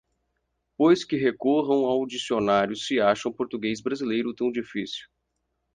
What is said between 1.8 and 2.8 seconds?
ao dicionário